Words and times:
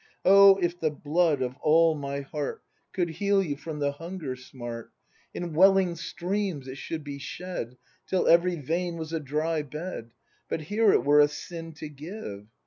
]Oh, 0.25 0.57
if 0.57 0.79
the 0.79 0.89
blood 0.89 1.43
of 1.43 1.55
all 1.61 1.93
my 1.93 2.21
heart 2.21 2.63
Could 2.91 3.09
heal 3.09 3.43
you 3.43 3.55
from 3.55 3.77
the 3.77 3.91
hunger 3.91 4.35
smart, 4.35 4.91
In 5.31 5.53
welling 5.53 5.95
streams 5.95 6.67
it 6.67 6.79
should 6.79 7.03
be 7.03 7.19
shed. 7.19 7.77
Till 8.07 8.27
every 8.27 8.55
vein 8.55 8.97
was 8.97 9.13
a 9.13 9.19
dry 9.19 9.61
bed. 9.61 10.09
But 10.49 10.61
here 10.61 10.91
it 10.91 11.05
were 11.05 11.19
a 11.19 11.27
sin 11.27 11.73
to 11.73 11.87
give! 11.87 12.47